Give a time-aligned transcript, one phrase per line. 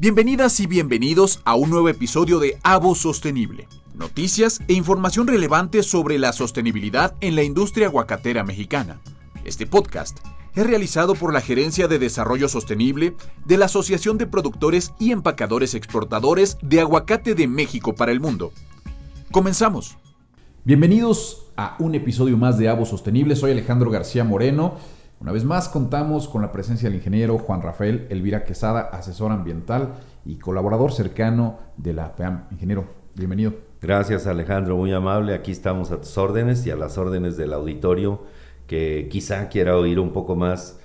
[0.00, 3.68] Bienvenidas y bienvenidos a un nuevo episodio de Avo Sostenible.
[3.92, 9.02] Noticias e información relevante sobre la sostenibilidad en la industria aguacatera mexicana.
[9.44, 10.20] Este podcast
[10.54, 15.74] es realizado por la Gerencia de Desarrollo Sostenible de la Asociación de Productores y Empacadores
[15.74, 18.52] Exportadores de Aguacate de México para el Mundo.
[19.30, 19.98] Comenzamos.
[20.64, 23.36] Bienvenidos a un episodio más de Avo Sostenible.
[23.36, 24.78] Soy Alejandro García Moreno.
[25.20, 29.96] Una vez más contamos con la presencia del ingeniero Juan Rafael Elvira Quesada, asesor ambiental
[30.24, 32.46] y colaborador cercano de la APAM.
[32.50, 33.52] Ingeniero, bienvenido.
[33.82, 35.34] Gracias Alejandro, muy amable.
[35.34, 38.22] Aquí estamos a tus órdenes y a las órdenes del auditorio
[38.66, 40.78] que quizá quiera oír un poco más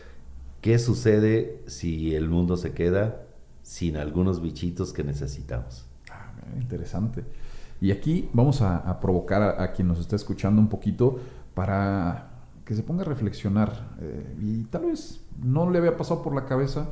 [0.59, 3.21] qué sucede si el mundo se queda
[3.62, 5.85] sin algunos bichitos que necesitamos.
[6.12, 7.23] Ah, interesante.
[7.79, 11.20] Y aquí vamos a, provocar a, quien nos está escuchando un poquito
[11.54, 12.34] para
[12.66, 13.96] que se ponga a reflexionar.
[14.02, 16.90] Eh, y tal vez no le había pasado por la cabeza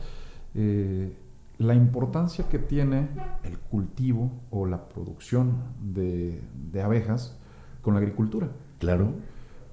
[0.53, 1.17] eh,
[1.57, 3.09] la importancia que tiene
[3.43, 6.41] el cultivo o la producción de,
[6.83, 7.37] abejas
[7.81, 8.49] con la agricultura.
[8.79, 9.13] Claro.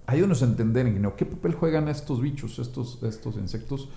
[0.06, 3.88] Ayúdanos a entender, ¿qué papel juegan estos bichos, estos, estos insectos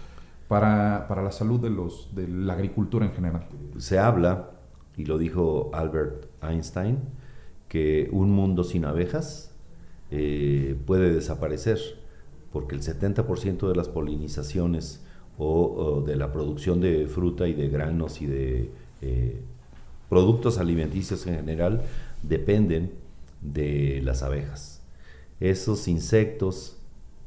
[0.48, 3.48] para, la salud de, los, de la agricultura en general?
[3.78, 4.52] Se habla,
[4.96, 7.00] y lo dijo Albert Einstein,
[7.68, 9.53] que un mundo sin abejas
[10.16, 11.80] eh, puede desaparecer,
[12.52, 15.02] porque el 70% de las polinizaciones
[15.38, 18.70] o, de la producción de fruta y de granos y de
[19.02, 19.42] eh,
[20.10, 21.82] productos alimenticios en general
[22.22, 22.92] dependen
[23.42, 24.74] de las abejas
[25.44, 26.78] esos insectos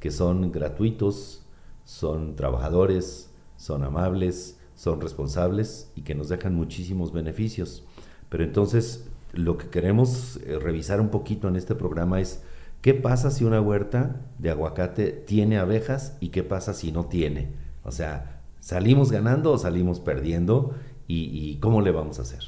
[0.00, 1.42] que son gratuitos,
[1.84, 7.84] son trabajadores, son amables, son responsables y que nos dejan muchísimos beneficios.
[8.30, 12.42] Pero entonces lo que queremos eh, revisar un poquito en este programa es
[12.80, 17.50] qué pasa si una huerta de aguacate tiene abejas y qué pasa si no tiene.
[17.84, 20.74] O sea, ¿salimos ganando o salimos perdiendo?
[21.08, 22.42] ¿Y, cómo le vamos a hacer?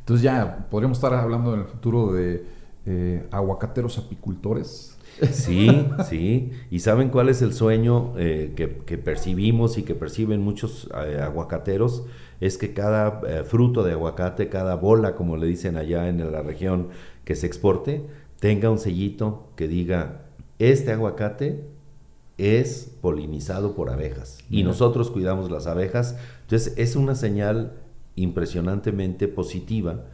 [0.00, 2.44] Entonces ya podríamos estar hablando en el futuro de
[2.86, 4.96] eh, aguacateros apicultores.
[5.32, 6.50] Sí, sí.
[6.70, 12.04] ¿Y saben cuál es el sueño eh, que, percibimos y que perciben muchos eh, aguacateros?
[12.40, 16.42] Es que cada eh, fruto de aguacate, cada bola, como le dicen allá en la
[16.42, 16.88] región
[17.24, 18.06] que se exporte,
[18.40, 20.22] tenga un sellito que diga,
[20.58, 21.64] este aguacate
[22.38, 26.16] es polinizado por abejas y nosotros cuidamos las abejas.
[26.42, 27.74] Entonces es una señal
[28.16, 30.06] impresionantemente positiva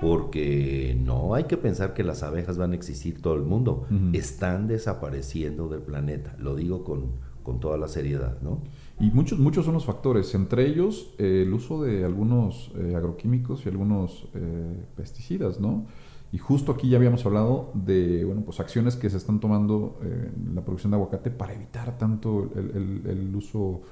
[0.00, 4.66] porque no hay que pensar que las abejas van a existir todo el mundo, están
[4.66, 7.12] desapareciendo del planeta, lo digo con,
[7.44, 8.62] con, toda la seriedad, ¿no?
[8.98, 13.64] Y muchos, muchos son los factores, entre ellos eh, el uso de algunos eh, agroquímicos
[13.64, 15.86] y algunos eh, pesticidas, ¿no?
[16.32, 20.54] Y justo aquí ya habíamos hablado de bueno, pues acciones que se están tomando en
[20.54, 23.82] la producción de aguacate para evitar tanto el, el, uso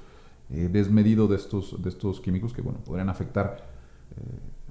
[0.49, 3.69] desmedido de estos, de estos químicos que bueno, podrían afectar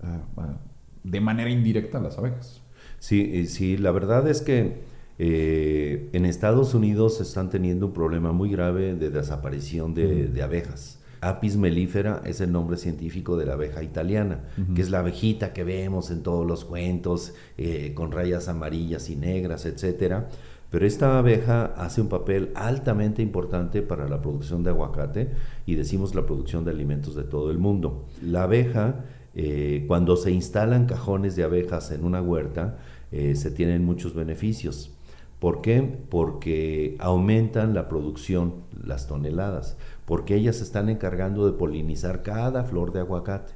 [0.03, 0.59] a
[1.05, 2.61] de manera indirecta las abejas.
[2.99, 4.83] Sí, sí, la verdad es que
[5.19, 11.00] eh, en Estados Unidos están teniendo un problema muy grave de desaparición de, abejas.
[11.21, 14.45] Apis mellifera es el nombre científico de la abeja italiana,
[14.75, 19.17] que es la abejita que vemos en todos los cuentos, eh, con rayas amarillas y
[19.17, 20.25] negras, etc.
[20.71, 25.31] Pero esta abeja hace un papel altamente importante para la producción de aguacate
[25.67, 28.07] y decimos la producción de alimentos de todo el mundo.
[28.23, 29.05] La abeja
[29.35, 32.79] eh, cuando se instalan cajones de abejas en una huerta,
[33.13, 34.93] eh, se tienen muchos beneficios.
[35.39, 35.83] ¿Por qué?
[36.11, 39.79] Porque aumentan la producción, las toneladas,
[40.11, 43.53] porque ellas se están encargando de polinizar cada flor de aguacate.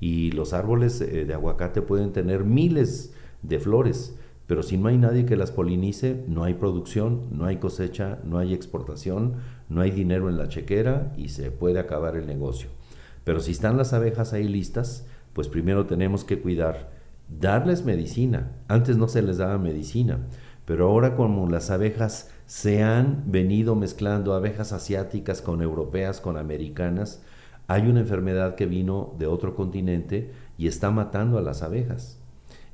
[0.00, 4.98] Y los árboles eh, de aguacate pueden tener miles de flores, pero si no hay
[4.98, 9.34] nadie que las polinice, no hay producción, no hay cosecha, no hay exportación,
[9.68, 12.68] no hay dinero en la chequera y se puede acabar el negocio.
[13.22, 16.90] Pero si están las abejas ahí listas, pues primero tenemos que cuidar,
[17.28, 18.56] darles medicina.
[18.66, 20.26] Antes no se les daba medicina,
[20.64, 27.22] pero ahora como las abejas se han venido mezclando, abejas asiáticas con europeas, con americanas,
[27.68, 32.20] hay una enfermedad que vino de otro continente y está matando a las abejas.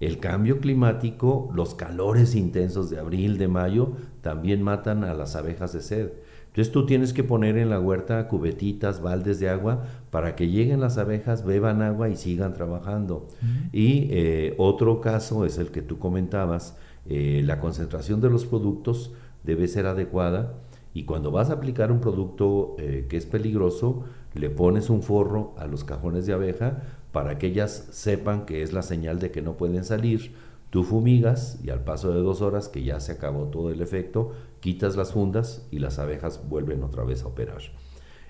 [0.00, 5.72] El cambio climático, los calores intensos de abril, de mayo, también matan a las abejas
[5.72, 6.12] de sed.
[6.48, 10.80] Entonces tú tienes que poner en la huerta cubetitas, baldes de agua para que lleguen
[10.80, 13.28] las abejas, beban agua y sigan trabajando.
[13.72, 16.76] Y eh, otro caso es el que tú comentabas,
[17.06, 19.12] eh, la concentración de los productos
[19.44, 20.54] debe ser adecuada
[20.94, 24.04] y cuando vas a aplicar un producto eh, que es peligroso,
[24.34, 28.72] le pones un forro a los cajones de abeja para que ellas sepan que es
[28.72, 30.32] la señal de que no pueden salir
[30.72, 34.32] Tú fumigas y al paso de dos horas, que ya se acabó todo el efecto,
[34.60, 37.60] quitas las fundas y las abejas vuelven otra vez a operar.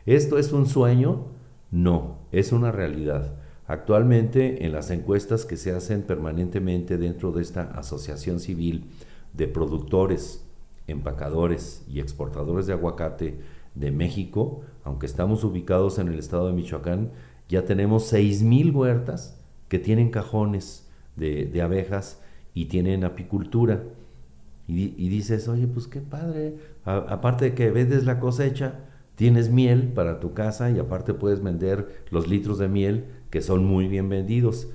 [0.06, 1.26] ¿Esto es un sueño?
[1.70, 3.37] No, es una realidad.
[3.69, 8.91] Actualmente, en las encuestas que se hacen permanentemente dentro de esta asociación civil
[9.35, 10.42] de productores,
[10.87, 13.38] empacadores y exportadores de aguacate
[13.75, 17.11] de México, aunque estamos ubicados en el estado de Michoacán,
[17.49, 19.38] ya tenemos 6.000 huertas
[19.69, 22.20] que tienen cajones de, abejas
[22.55, 23.82] y tienen apicultura.
[24.69, 28.81] Y, dices, oye, pues qué padre, aparte de que vendes la cosecha,
[29.17, 33.67] tienes miel para tu casa y aparte puedes vender los litros de miel que son
[33.67, 34.69] muy bien vendidos.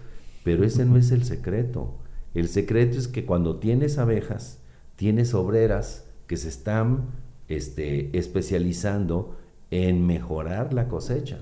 [0.43, 1.95] Pero ese no es el secreto.
[2.35, 4.59] El secreto es que cuando tienes abejas,
[4.97, 7.05] tienes obreras que se están
[7.47, 9.37] este, especializando
[9.71, 11.39] en mejorar la cosecha.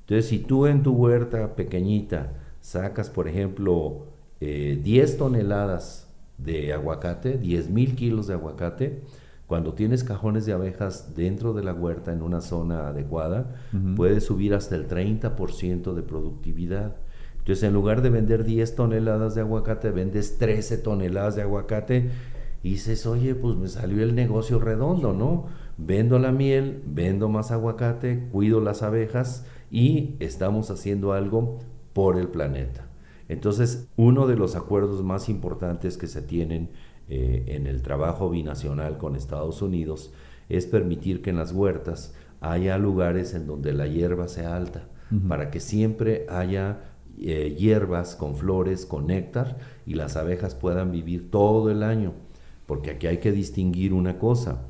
[0.00, 4.06] Entonces, si tú en tu huerta pequeñita sacas, por ejemplo,
[4.40, 6.08] 10 eh, toneladas
[6.38, 9.02] de aguacate, 10 mil kilos de aguacate,
[9.46, 13.56] cuando tienes cajones de abejas dentro de la huerta en una zona adecuada,
[13.96, 16.96] puedes subir hasta el 30% de productividad.
[17.38, 22.10] Entonces, en lugar de vender 10 toneladas de aguacate, vendes 13 toneladas de aguacate
[22.62, 25.46] y dices, oye, pues me salió el negocio redondo, ¿no?
[25.78, 31.58] Vendo la miel, vendo más aguacate, cuido las abejas y estamos haciendo algo
[31.92, 32.86] por el planeta.
[33.28, 36.70] Entonces, uno de los acuerdos más importantes que se tienen
[37.08, 40.12] eh, en el trabajo binacional con Estados Unidos
[40.48, 44.88] es permitir que en las huertas haya lugares en donde la hierba sea alta,
[45.28, 51.30] para que siempre haya eh, hierbas con flores, con néctar, y las abejas puedan vivir
[51.30, 52.14] todo el año.
[52.70, 54.68] Porque aquí hay que distinguir una cosa.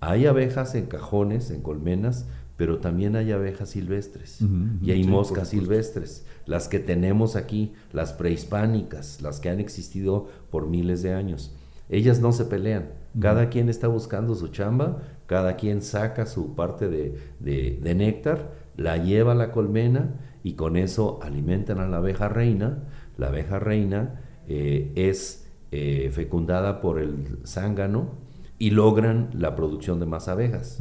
[0.00, 2.26] Hay abejas en cajones, en colmenas,
[2.56, 4.38] pero también hay abejas silvestres
[4.80, 10.66] y hay moscas silvestres, las que tenemos aquí, las prehispánicas, las que han existido por
[10.66, 11.54] miles de años.
[11.90, 16.88] Ellas no se pelean, cada quien está buscando su chamba, cada quien saca su parte
[16.88, 22.84] de, néctar, la lleva a la colmena y con eso alimentan a la abeja reina.
[23.18, 25.41] La abeja reina eh, es
[25.74, 28.10] eh, fecundada por el zángano
[28.58, 30.78] y logran la producción de más abejas.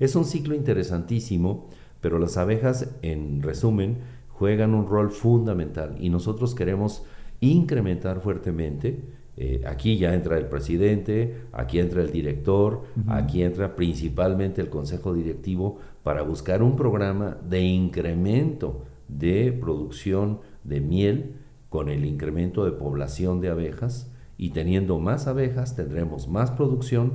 [0.00, 1.68] Es un ciclo interesantísimo,
[2.00, 3.98] pero las abejas, en resumen,
[4.30, 7.04] juegan un rol fundamental y nosotros queremos
[7.40, 9.04] incrementar fuertemente.
[9.36, 15.12] Eh, aquí ya entra el presidente, aquí entra el director, aquí entra principalmente el consejo
[15.12, 21.34] directivo para buscar un programa de incremento de producción de miel
[21.68, 27.14] con el incremento de población de abejas y teniendo más abejas tendremos más producción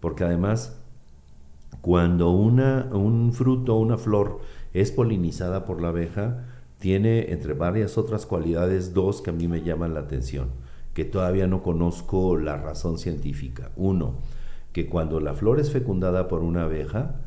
[0.00, 0.78] porque además
[1.80, 4.40] cuando una, un fruto o una flor
[4.72, 6.44] es polinizada por la abeja,
[6.78, 10.50] tiene entre varias otras cualidades dos que a mí me llaman la atención,
[10.94, 13.70] que todavía no conozco la razón científica.
[13.76, 14.14] Uno,
[14.72, 17.20] que cuando la flor es fecundada por una abeja,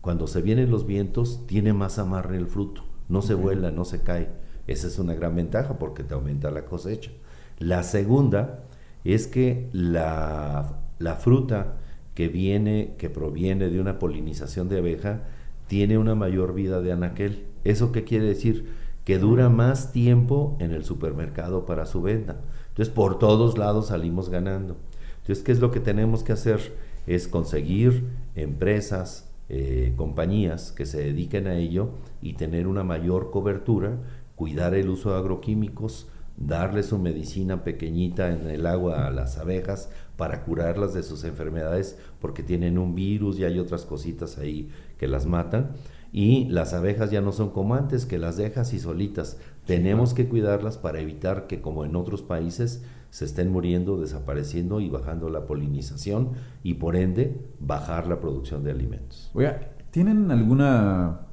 [0.00, 4.02] cuando se vienen los vientos, tiene más amarre el fruto, no se vuela, no se
[4.02, 4.28] cae
[4.68, 7.10] esa es una gran ventaja porque te aumenta la cosecha.
[7.58, 8.60] La segunda
[9.02, 10.76] es que la,
[11.18, 11.78] fruta
[12.14, 15.22] que viene, que proviene de una polinización de abeja,
[15.66, 17.46] tiene una mayor vida de anaquel.
[17.64, 18.68] ¿Eso qué quiere decir?
[19.04, 22.36] Que dura más tiempo en el supermercado para su venta.
[22.68, 24.76] Entonces, por todos lados salimos ganando.
[25.22, 26.74] Entonces, ¿qué es lo que tenemos que hacer?
[27.06, 28.04] Es conseguir
[28.34, 31.88] empresas, eh, compañías que se dediquen a ello
[32.20, 33.96] y tener una mayor cobertura
[34.38, 36.06] cuidar el uso de agroquímicos,
[36.36, 41.98] darle su medicina pequeñita en el agua a las abejas para curarlas de sus enfermedades
[42.20, 45.72] porque tienen un virus y hay otras cositas ahí que las matan.
[46.12, 49.38] Y las abejas ya no son como antes, que las dejas y solitas.
[49.66, 54.88] Tenemos que cuidarlas para evitar que, como en otros países, se estén muriendo, desapareciendo y
[54.88, 56.30] bajando la polinización
[56.62, 59.30] y por ende bajar la producción de alimentos.
[59.34, 61.27] Oiga, ¿tienen alguna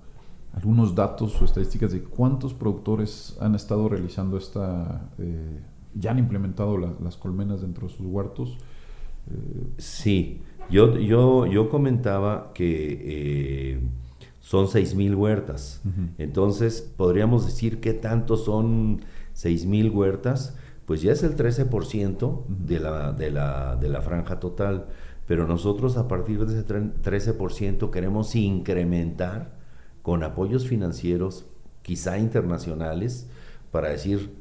[0.55, 5.59] algunos datos o estadísticas de cuántos productores han estado realizando esta, eh,
[5.93, 8.57] ya han implementado las colmenas dentro de sus huertos.
[9.29, 13.79] Eh, sí, yo, yo, yo comentaba que eh,
[14.39, 15.81] son 6.000 huertas,
[16.17, 19.01] entonces podríamos decir que tanto son
[19.35, 24.85] 6.000 huertas, pues ya es el 13% de la, de, la, de la franja total,
[25.25, 29.54] pero nosotros a partir de ese 13% queremos incrementar
[30.05, 31.47] con apoyos financieros,
[31.81, 33.27] quizá internacionales,
[33.71, 34.35] para decir,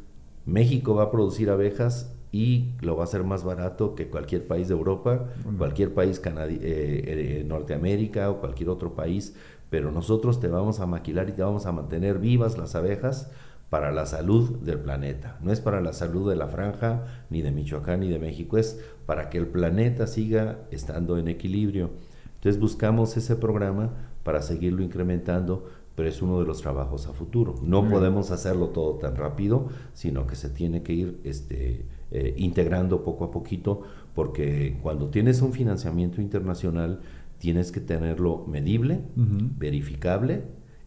[0.45, 4.69] México va a producir abejas y lo va a hacer más barato que cualquier país
[4.69, 5.25] de Europa,
[5.57, 9.37] cualquier país eh, eh, Norteamérica o cualquier otro país,
[9.71, 13.31] pero nosotros te vamos a maquilar y te vamos a mantener vivas las abejas
[13.71, 15.39] para la salud del planeta.
[15.41, 18.85] No es para la salud de la franja, ni de Michoacán, ni de México, es
[19.07, 21.89] para que el planeta siga estando en equilibrio.
[22.35, 23.93] Entonces buscamos ese programa
[24.25, 27.55] para seguirlo incrementando, pero es uno de los trabajos a futuro.
[27.63, 33.05] No podemos hacerlo todo tan rápido, sino que se tiene que ir este, eh, integrando
[33.05, 33.83] poco a poquito,
[34.15, 37.01] porque cuando tienes un financiamiento internacional,
[37.39, 40.43] tienes que tenerlo medible, verificable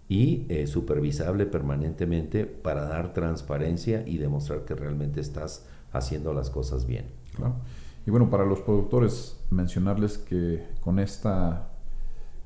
[0.09, 6.85] y eh, supervisable permanentemente para dar transparencia y demostrar que realmente estás haciendo las cosas
[6.85, 7.05] bien.
[8.05, 11.69] Y bueno, para los productores, mencionarles que con esta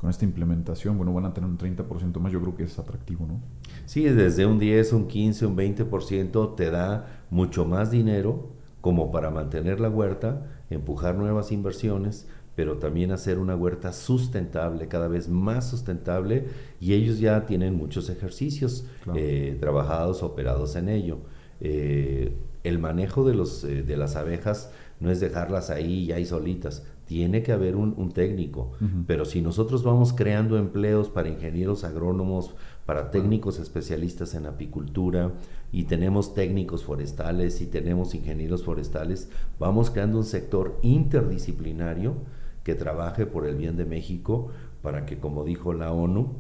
[0.02, 3.28] con esta implementación, bueno, van a tener un 30% más, yo creo que es atractivo,
[3.28, 3.40] ¿no?
[3.86, 8.50] Sí, desde un 10, un 15, un 20% te da mucho más dinero
[8.82, 15.08] como para mantener la huerta, empujar nuevas inversiones, pero también hacer una huerta sustentable, cada
[15.08, 16.48] vez más sustentable,
[16.80, 21.20] y ellos ya tienen muchos ejercicios eh, trabajados, operados en ello.
[21.60, 26.26] Eh, el manejo de, los, eh, de las abejas no es dejarlas ahí ya ahí
[26.26, 28.72] solitas, tiene que haber un, técnico,
[29.06, 35.34] pero si nosotros vamos creando empleos para ingenieros agrónomos, para técnicos especialistas en apicultura
[35.74, 42.16] y tenemos técnicos forestales y tenemos ingenieros forestales, vamos creando un sector interdisciplinario
[42.64, 44.48] que trabaje por el bien de México
[44.82, 46.38] para que, como dijo la ONU,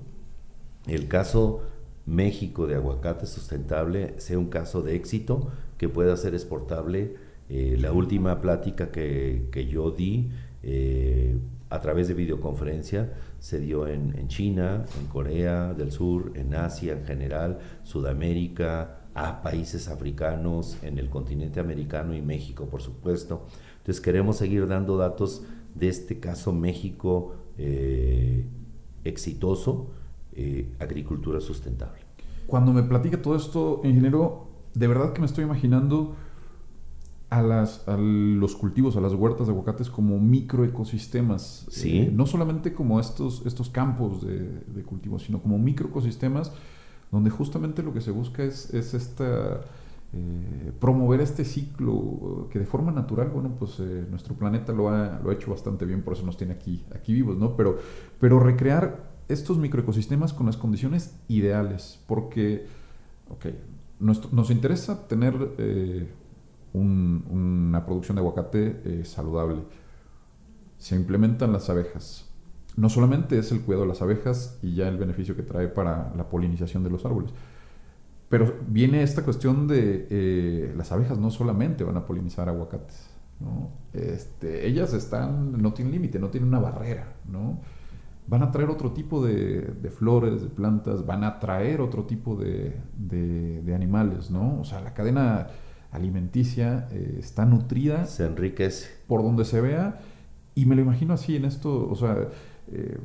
[0.88, 1.63] el caso
[2.06, 7.18] México de aguacate sustentable sea un caso de éxito que pueda ser exportable.
[7.50, 10.32] Eh, la última plática que, que yo di
[10.63, 11.38] eh,
[11.70, 17.06] a través de videoconferencia se dio en, China, en Corea del Sur, en Asia en
[17.06, 23.48] general, Sudamérica, a países africanos, en el continente americano y México, por supuesto.
[23.77, 28.46] Entonces queremos seguir dando datos de este caso México eh,
[29.03, 29.91] exitoso,
[30.34, 32.01] eh, agricultura sustentable.
[32.48, 36.15] Cuando me platica todo esto, ingeniero, de verdad que me estoy imaginando
[37.32, 41.66] a, las, a los cultivos, a las huertas de aguacates como microecosistemas.
[41.70, 42.00] Sí.
[42.00, 46.52] Eh, no solamente como estos, estos campos de, de cultivo, sino como microecosistemas
[47.10, 49.62] donde justamente lo que se busca es, es esta...
[50.14, 55.22] Eh, promover este ciclo que de forma natural, bueno, pues eh, nuestro planeta lo ha,
[55.24, 57.56] lo ha, hecho bastante bien, por eso nos tiene aquí, aquí vivos, ¿no?
[57.56, 57.78] Pero,
[58.20, 62.66] pero recrear estos microecosistemas con las condiciones ideales, porque,
[63.30, 63.46] ok,
[64.02, 65.34] nos interesa tener
[66.74, 69.62] una producción de aguacate eh, saludable.
[70.78, 72.30] Se implementan las abejas.
[72.78, 76.13] No solamente es el cuidado de las abejas y ya el beneficio que trae para
[76.16, 77.32] la polinización de los árboles,
[78.30, 83.12] pero viene esta cuestión de eh, las abejas no solamente van a polinizar aguacates,
[83.94, 87.60] este, ellas están, no tienen límite, no tienen una barrera, ¿no?
[88.28, 92.80] Van a traer otro tipo de, flores, de plantas, van a traer otro tipo de,
[92.96, 94.62] de, animales, ¿no?
[94.62, 95.48] O sea, la cadena
[95.91, 98.05] alimenticia, eh, está nutrida.
[98.05, 98.89] Se enriquece.
[99.07, 100.01] Por donde se vea.
[100.55, 102.27] Y me lo imagino así en esto, o sea,
[102.71, 102.98] eh,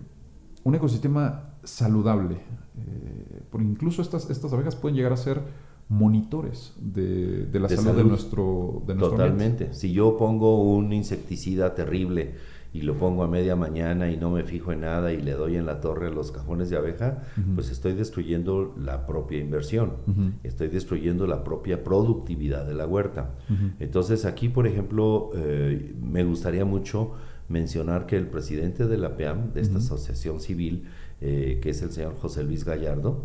[0.65, 2.35] un ecosistema saludable.
[2.35, 5.43] Eh, porque incluso estas, estas abejas pueden llegar a ser
[5.89, 9.73] monitores de, la salud, de nuestro, de nuestro Totalmente.
[9.73, 12.35] Si yo pongo un insecticida terrible
[12.77, 15.57] y lo pongo a media mañana y no me fijo en nada y le doy
[15.57, 17.23] en la torre a los cajones de abeja,
[17.55, 19.95] pues estoy destruyendo la propia inversión,
[20.43, 23.35] estoy destruyendo la propia productividad de la huerta.
[23.81, 27.13] Entonces aquí, por ejemplo, eh, me gustaría mucho
[27.49, 30.85] mencionar que el presidente de la PEAM, de esta asociación civil,
[31.23, 33.25] eh, que es el señor José Luis Gallardo,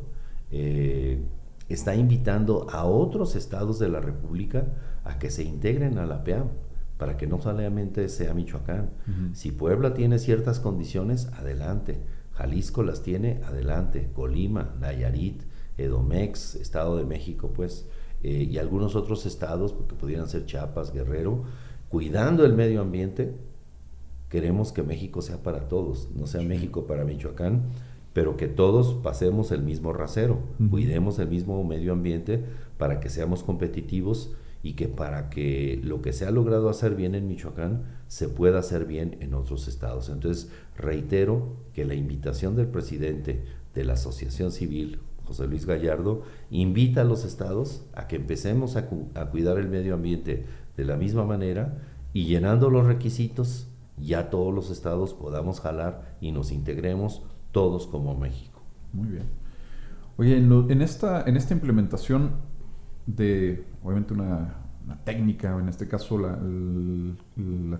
[0.51, 1.19] eh,
[1.67, 4.67] está invitando a otros estados de la República
[5.03, 6.45] a que se integren a la PEAM
[7.01, 8.91] para que no solamente sea Michoacán.
[9.33, 11.97] Si Puebla tiene ciertas condiciones, adelante.
[12.33, 14.11] Jalisco las tiene, adelante.
[14.13, 15.41] Colima, Nayarit,
[15.79, 17.87] Edomex, Estado de México, pues,
[18.21, 21.41] eh, y algunos otros estados, porque pudieran ser Chiapas, Guerrero,
[21.89, 23.33] cuidando el medio ambiente,
[24.29, 27.63] queremos que México sea para todos, no sea México para Michoacán,
[28.13, 30.37] pero que todos pasemos el mismo rasero,
[30.69, 32.45] cuidemos el mismo medio ambiente
[32.77, 37.15] para que seamos competitivos y que para que lo que se ha logrado hacer bien
[37.15, 40.09] en Michoacán se pueda hacer bien en otros estados.
[40.09, 47.01] Entonces, reitero que la invitación del presidente de la Asociación Civil, José Luis Gallardo, invita
[47.01, 50.45] a los estados a que empecemos a, cuidar el medio ambiente
[50.77, 51.79] de la misma manera
[52.13, 58.15] y llenando los requisitos, ya todos los estados podamos jalar y nos integremos todos como
[58.17, 58.61] México.
[58.93, 59.41] Muy bien.
[60.17, 62.50] Oye, en, esta, en esta implementación
[63.05, 64.57] de, obviamente, una,
[65.05, 66.37] técnica, en este caso la,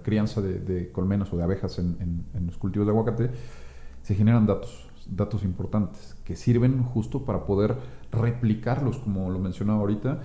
[0.01, 3.32] crianza de, colmenas o de abejas en, los cultivos de aguacate,
[4.01, 7.75] se generan datos, datos importantes que sirven justo para poder
[8.12, 10.22] replicarlos, como lo mencionaba ahorita,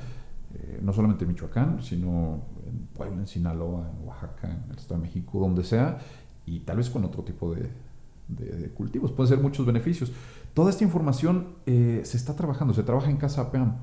[0.55, 5.01] eh, no solamente en Michoacán, sino en Puebla, en Sinaloa, en Oaxaca, en el Estado
[5.01, 5.99] de México, donde sea,
[6.47, 7.69] y tal vez con otro tipo de,
[8.29, 9.13] de cultivos.
[9.13, 10.13] Pueden ser muchos beneficios.
[10.55, 13.77] Toda esta información eh, se está trabajando, se trabaja en Casa APAM,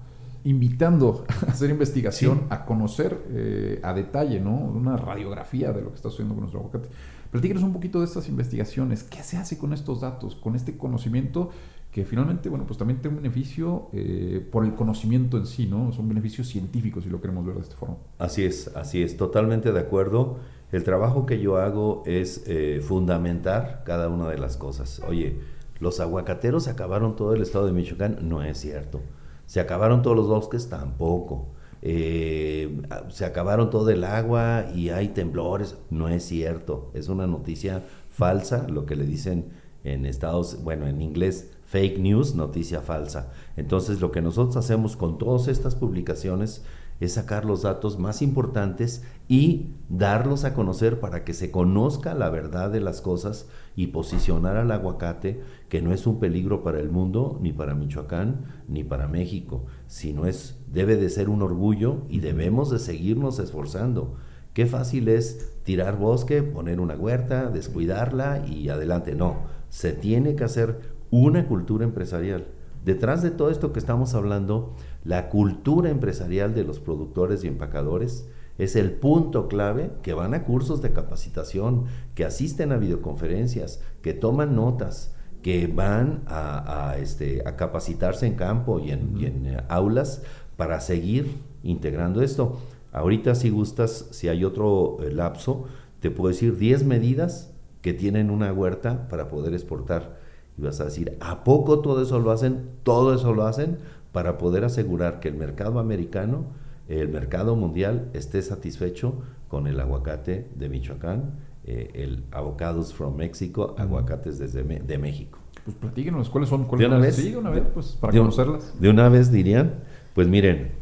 [0.44, 4.56] invitando a hacer investigación, a conocer eh, a detalle, ¿no?
[4.56, 6.90] Una radiografía de lo que está sucediendo con nuestro aguacate.
[7.32, 9.04] Platíquenos un poquito de estas investigaciones.
[9.04, 11.50] ¿Qué se hace con estos datos, con este conocimiento
[11.92, 15.92] que finalmente, bueno, pues también tiene un beneficio eh, por el conocimiento en sí, ¿no?
[15.92, 17.98] Son beneficios científicos, si lo queremos ver de esta forma.
[18.18, 20.40] Así es, así es, totalmente de acuerdo.
[20.72, 25.02] El trabajo que yo hago es eh, fundamentar cada una de las cosas.
[25.08, 25.40] Oye,
[25.80, 29.02] los aguacateros acabaron todo el estado de Michoacán, no es cierto.
[29.46, 31.48] Se acabaron todos los bosques, tampoco.
[31.82, 35.78] Eh, se acabaron todo el agua y hay temblores.
[35.90, 39.52] No es cierto, es una noticia falsa, lo que le dicen
[39.84, 43.32] en Estados, bueno, en inglés, fake news, noticia falsa.
[43.58, 46.64] Entonces, lo que nosotros hacemos con todas estas publicaciones
[47.00, 52.30] es sacar los datos más importantes y darlos a conocer para que se conozca la
[52.30, 56.90] verdad de las cosas y posicionar al aguacate que no es un peligro para el
[56.90, 62.20] mundo, ni para Michoacán, ni para México, sino es debe de ser un orgullo y
[62.20, 64.16] debemos de seguirnos esforzando.
[64.54, 69.16] Qué fácil es tirar bosque, poner una huerta, descuidarla y adelante.
[69.16, 69.38] No,
[69.70, 72.48] se tiene que hacer una cultura empresarial.
[72.84, 74.76] Detrás de todo esto que estamos hablando,
[75.06, 80.44] la cultura empresarial de los productores y empacadores es el punto clave que van a
[80.44, 87.56] cursos de capacitación, que asisten a videoconferencias, que toman notas, que van a, este, a
[87.56, 90.22] capacitarse en campo y en, eh, aulas
[90.58, 92.60] para seguir integrando esto.
[92.92, 95.66] Ahorita si gustas, si hay otro eh, lapso,
[96.00, 100.23] te puedo decir 10 medidas que tienen una huerta para poder exportar.
[100.58, 102.70] Y vas a decir, ¿a poco todo eso lo hacen?
[102.84, 103.80] Todo eso lo hacen
[104.12, 106.46] para poder asegurar que el mercado americano,
[106.88, 113.76] el mercado mundial, esté satisfecho con el aguacate de Michoacán, eh, el avocados from Mexico,
[113.78, 115.40] aguacates desde de México.
[115.64, 116.66] Pues platíquenos, ¿cuáles son?
[116.66, 117.16] ¿Cuáles ¿De una vez?
[117.16, 118.80] Sí, de una vez, pues, para conocerlas.
[118.80, 119.80] De una vez dirían,
[120.14, 120.74] pues miren,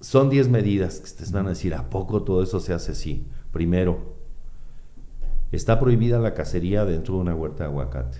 [0.00, 3.26] son 10 medidas que ustedes van a decir, ¿a poco todo eso se hace así?
[3.52, 4.14] Primero,
[5.52, 8.18] está prohibida la cacería dentro de una huerta de aguacate.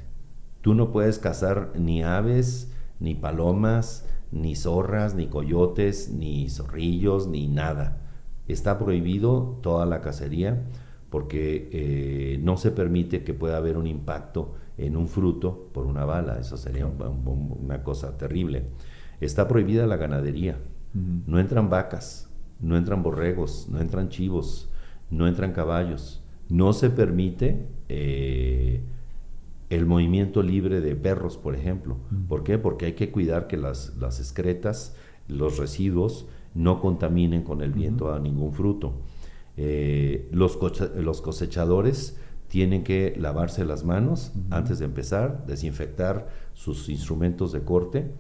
[0.61, 7.49] Tú no puedes cazar ni aves, ni palomas, ni zorras, ni coyotes, ni zorrillos, ni
[7.49, 7.99] nada.
[8.47, 10.63] Está prohibido toda la cacería
[11.09, 16.05] porque eh, no se permite que pueda haber un impacto en un fruto por una
[16.05, 16.39] bala.
[16.39, 18.65] Eso sería una cosa terrible.
[19.21, 20.59] Está prohibida la ganadería.
[20.93, 22.29] No entran vacas,
[22.61, 24.71] no entran borregos, no entran chivos,
[25.11, 26.23] no entran caballos.
[26.49, 28.83] No se permite eh,
[29.71, 31.97] el movimiento libre de perros, por ejemplo.
[32.29, 32.59] ¿Por qué?
[32.59, 34.97] Porque hay que cuidar que las, las excretas,
[35.29, 38.95] los residuos, no contaminen con el viento a ningún fruto.
[39.57, 40.59] Eh, los,
[40.97, 48.11] los, cosechadores tienen que lavarse las manos antes de empezar, desinfectar sus instrumentos de corte.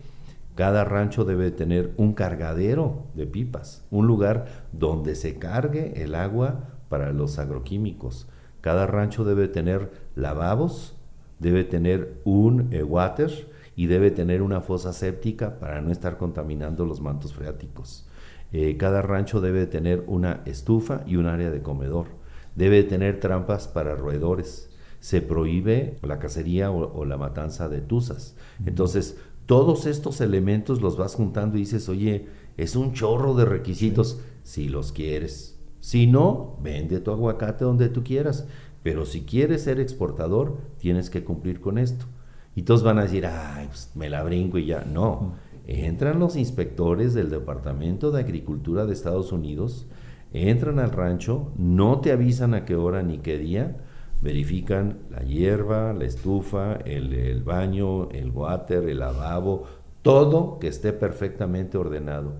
[0.54, 6.78] Cada rancho debe tener un cargadero de pipas, un lugar donde se cargue el agua
[6.88, 8.28] para los agroquímicos.
[8.60, 10.99] Cada rancho debe tener lavabos
[11.40, 16.84] debe tener un eh, water y debe tener una fosa séptica para no estar contaminando
[16.84, 18.06] los mantos freáticos.
[18.52, 22.06] Eh, cada rancho debe tener una estufa y un área de comedor.
[22.54, 24.70] Debe tener trampas para roedores.
[24.98, 28.36] Se prohíbe la cacería o, la matanza de tuzas.
[28.66, 32.26] Entonces, todos estos elementos los vas juntando y dices, oye,
[32.58, 35.58] es un chorro de requisitos si los quieres.
[35.80, 38.46] Si no, vende tu aguacate donde tú quieras.
[38.82, 42.06] Pero si quieres ser exportador, tienes que cumplir con esto.
[42.54, 44.84] Y todos van a decir, ay, pues, me la brinco y ya.
[44.84, 45.34] No,
[45.66, 49.86] entran los inspectores del Departamento de Agricultura de Estados Unidos,
[50.32, 53.76] entran al rancho, no te avisan a qué hora ni qué día,
[54.20, 59.64] verifican la hierba, la estufa, el, el baño, el water, el lavabo,
[60.02, 62.34] todo que esté perfectamente ordenado.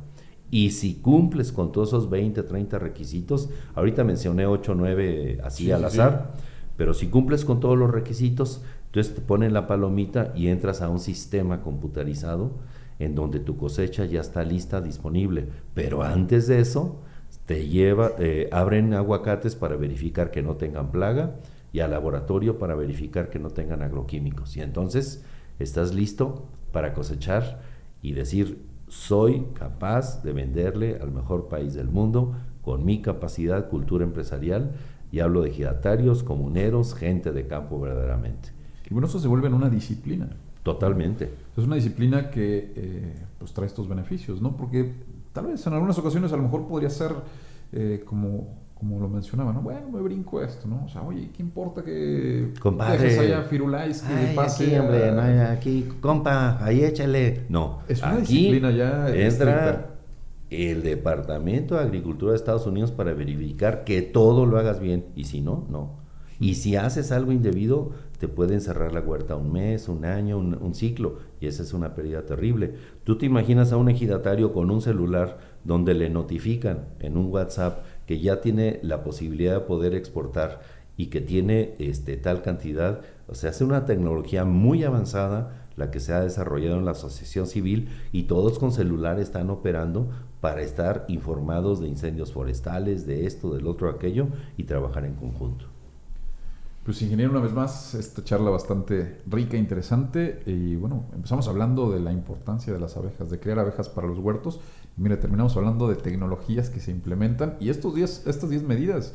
[0.50, 5.84] Y si cumples con todos esos 20, 30 requisitos, ahorita mencioné 8, 9 así al
[5.84, 6.34] azar,
[6.76, 10.88] pero si cumples con todos los requisitos, entonces te ponen la palomita y entras a
[10.88, 12.52] un sistema computarizado
[12.98, 15.46] en donde tu cosecha ya está lista, disponible.
[15.74, 17.00] Pero antes de eso,
[17.46, 21.36] te lleva, eh, abren aguacates para verificar que no tengan plaga
[21.72, 24.56] y al laboratorio para verificar que no tengan agroquímicos.
[24.56, 25.24] Y entonces
[25.58, 27.62] estás listo para cosechar
[28.02, 34.04] y decir, soy capaz de venderle al mejor país del mundo con mi capacidad, cultura
[34.04, 34.72] empresarial,
[35.12, 38.50] y hablo de giratarios, comuneros, gente de campo verdaderamente.
[38.88, 40.28] Y bueno, eso se vuelve en una disciplina.
[40.62, 41.32] Totalmente.
[41.56, 44.56] Es una disciplina que eh, pues trae estos beneficios, ¿no?
[44.56, 44.92] Porque
[45.32, 47.12] tal vez en algunas ocasiones a lo mejor podría ser
[47.72, 48.48] eh, como,
[48.80, 49.60] como lo mencionaba, ¿no?
[49.60, 50.86] Bueno, me brinco esto, ¿no?
[50.86, 55.12] O sea, oye, ¿qué importa que Compadre, dejes allá Firulais que Ay, pase aquí, hombre,
[55.12, 57.44] no, aquí, compa, ahí échale.
[57.50, 59.90] No, Es una aquí disciplina ya entra
[60.48, 65.24] el Departamento de Agricultura de Estados Unidos para verificar que todo lo hagas bien y
[65.24, 66.00] si no, no.
[66.40, 70.54] Y si haces algo indebido, te pueden cerrar la huerta un mes, un año, un,
[70.54, 72.76] un ciclo, y esa es una pérdida terrible.
[73.04, 77.84] Tú te imaginas a un ejidatario con un celular donde le notifican en un WhatsApp
[78.10, 80.62] que ya tiene la posibilidad de poder exportar
[80.96, 86.00] y que tiene este, tal cantidad, o sea, es una tecnología muy avanzada la que
[86.00, 91.04] se ha desarrollado en la asociación civil y todos con celular están operando para estar
[91.06, 95.66] informados de incendios forestales, de esto, del otro, aquello y trabajar en conjunto.
[96.84, 100.42] Pues ingeniero, una vez más, esta charla bastante rica, interesante.
[100.46, 104.18] Y bueno, empezamos hablando de la importancia de las abejas, de crear abejas para los
[104.18, 104.58] huertos.
[105.00, 109.14] Y mire, terminamos hablando de tecnologías que se implementan y estos 10 estas 10 medidas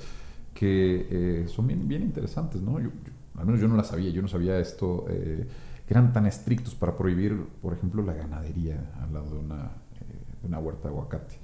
[0.55, 2.79] que eh, son bien, bien interesantes, ¿no?
[2.79, 5.45] Yo- yo- al menos yo no las sabía, yo no sabía esto, eh,
[5.85, 10.39] que eran tan estrictos para prohibir, por ejemplo, la ganadería al lado de una, eh,
[10.41, 11.35] de una huerta de aguacate.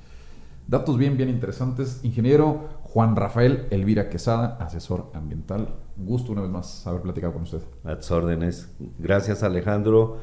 [0.67, 1.99] Datos bien, bien interesantes.
[2.04, 5.75] Ingeniero Juan Rafael Elvira Quesada, asesor ambiental.
[5.97, 7.62] Gusto una vez más haber platicado con usted.
[7.84, 8.69] A tus órdenes.
[8.97, 10.17] Gracias Alejandro.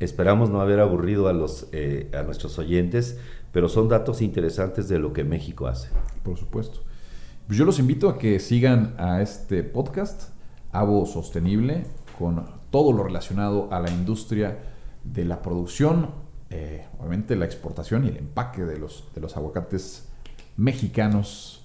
[0.00, 3.18] Esperamos no haber aburrido a, los, eh, a nuestros oyentes,
[3.52, 5.88] pero son datos interesantes de lo que México hace.
[6.22, 6.80] Por supuesto.
[7.46, 10.30] Pues yo los invito a que sigan a este podcast,
[10.70, 11.86] Avo Sostenible,
[12.18, 14.58] con todo lo relacionado a la industria
[15.02, 16.10] de la producción,
[16.50, 20.08] eh, obviamente la exportación y el empaque de los, de los aguacates
[20.56, 21.64] mexicanos.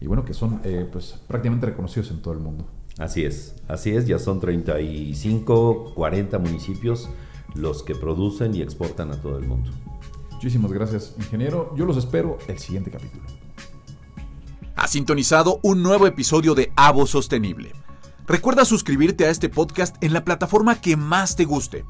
[0.00, 2.66] Y bueno, que son eh, pues, prácticamente reconocidos en todo el mundo.
[2.98, 7.08] Así es, así es, ya son 35, 40 municipios
[7.54, 9.70] los que producen y exportan a todo el mundo.
[10.38, 11.74] Muchísimas gracias, ingeniero.
[11.76, 13.24] Yo los espero el siguiente capítulo.
[14.76, 17.72] Ha sintonizado un nuevo episodio de Avo Sostenible.
[18.24, 21.84] Recuerda suscribirte a este podcast en la plataforma que más te guste.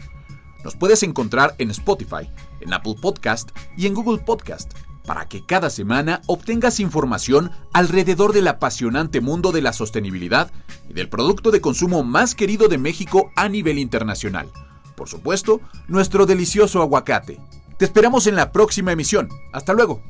[0.64, 2.30] Nos puedes encontrar en Spotify,
[2.62, 4.72] en Apple Podcast y en Google Podcast
[5.04, 10.50] para que cada semana obtengas información alrededor del apasionante mundo de la sostenibilidad
[10.88, 14.48] y del producto de consumo más querido de México a nivel internacional.
[14.96, 17.38] Por supuesto, nuestro delicioso aguacate.
[17.78, 19.28] Te esperamos en la próxima emisión.
[19.52, 20.02] Hasta luego.